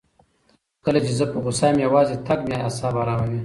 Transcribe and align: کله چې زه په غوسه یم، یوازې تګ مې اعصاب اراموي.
کله 0.85 0.99
چې 1.05 1.11
زه 1.19 1.25
په 1.31 1.37
غوسه 1.43 1.65
یم، 1.69 1.77
یوازې 1.85 2.15
تګ 2.27 2.39
مې 2.47 2.55
اعصاب 2.63 2.93
اراموي. 3.01 3.39